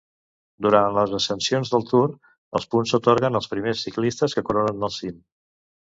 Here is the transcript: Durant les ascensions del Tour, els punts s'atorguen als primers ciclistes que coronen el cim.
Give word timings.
Durant 0.65 0.95
les 0.97 1.11
ascensions 1.17 1.73
del 1.75 1.85
Tour, 1.91 2.09
els 2.61 2.67
punts 2.73 2.95
s'atorguen 2.95 3.41
als 3.41 3.51
primers 3.55 3.87
ciclistes 3.89 4.37
que 4.39 4.47
coronen 4.49 4.89
el 4.89 4.95
cim. 5.01 5.25